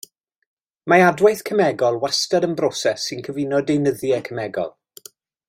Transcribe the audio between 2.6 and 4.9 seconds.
broses sy'n cyfuno deunyddiau cemegol.